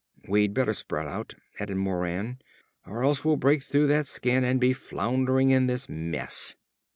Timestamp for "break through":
3.37-3.85